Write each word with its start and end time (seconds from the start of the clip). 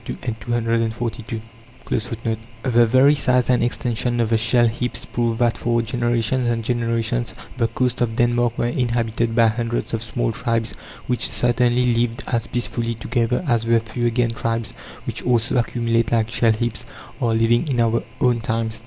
(6) 0.07 0.17
The 0.47 1.45
very 2.87 3.13
size 3.13 3.49
and 3.51 3.63
extension 3.63 4.19
of 4.19 4.31
the 4.31 4.37
shell 4.39 4.67
heaps 4.67 5.05
prove 5.05 5.37
that 5.37 5.59
for 5.59 5.83
generations 5.83 6.49
and 6.49 6.63
generations 6.63 7.35
the 7.55 7.67
coasts 7.67 8.01
of 8.01 8.15
Denmark 8.15 8.57
were 8.57 8.65
inhabited 8.65 9.35
by 9.35 9.45
hundreds 9.45 9.93
of 9.93 10.01
small 10.01 10.31
tribes 10.31 10.73
which 11.05 11.29
certainly 11.29 11.93
lived 11.93 12.23
as 12.25 12.47
peacefully 12.47 12.95
together 12.95 13.45
as 13.47 13.65
the 13.65 13.79
Fuegian 13.79 14.33
tribes, 14.33 14.73
which 15.05 15.21
also 15.21 15.57
accumulate 15.59 16.11
like 16.11 16.31
shellheaps, 16.31 16.83
are 17.21 17.35
living 17.35 17.67
in 17.67 17.79
our 17.79 18.01
own 18.19 18.39
times. 18.41 18.79